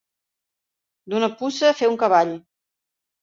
D'una 1.13 1.29
puça 1.41 1.71
fer 1.81 1.89
un 1.91 1.99
cavall. 2.05 2.31